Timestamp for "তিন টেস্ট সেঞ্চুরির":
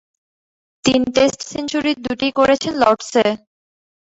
0.85-1.97